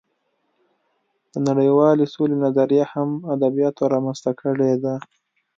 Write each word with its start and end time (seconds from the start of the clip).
د 1.33 1.33
نړۍوالې 1.47 2.05
سولې 2.13 2.35
نظریه 2.45 2.85
هم 2.93 3.09
ادبیاتو 3.33 3.83
رامنځته 3.93 4.31
کړې 4.39 4.71
ده 4.83 4.93